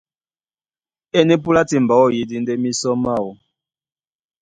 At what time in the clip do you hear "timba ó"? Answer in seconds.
1.69-2.05